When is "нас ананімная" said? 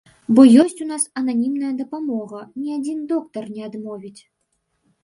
0.91-1.73